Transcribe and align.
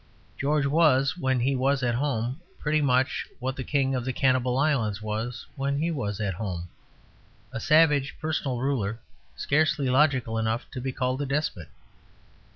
George 0.35 0.65
was 0.65 1.15
when 1.15 1.39
he 1.41 1.55
was 1.55 1.83
at 1.83 1.93
home 1.93 2.41
pretty 2.57 2.81
much 2.81 3.27
what 3.37 3.55
the 3.55 3.63
King 3.63 3.93
of 3.93 4.03
the 4.03 4.11
Cannibal 4.11 4.57
Islands 4.57 4.99
was 4.99 5.45
when 5.55 5.77
he 5.77 5.91
was 5.91 6.19
at 6.19 6.33
home 6.33 6.67
a 7.51 7.59
savage 7.59 8.15
personal 8.19 8.57
ruler 8.59 8.99
scarcely 9.35 9.91
logical 9.91 10.39
enough 10.39 10.65
to 10.71 10.81
be 10.81 10.91
called 10.91 11.21
a 11.21 11.27
despot. 11.27 11.69